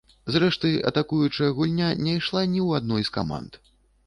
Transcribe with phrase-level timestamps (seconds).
[0.35, 3.63] Зрэшты, атакуючая гульня не ішла ні ў адной з каманд.